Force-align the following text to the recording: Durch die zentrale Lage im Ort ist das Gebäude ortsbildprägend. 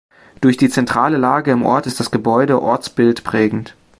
Durch 0.41 0.57
die 0.57 0.67
zentrale 0.71 1.17
Lage 1.17 1.51
im 1.51 1.63
Ort 1.63 1.85
ist 1.85 1.99
das 1.99 2.09
Gebäude 2.09 2.59
ortsbildprägend. 2.59 3.75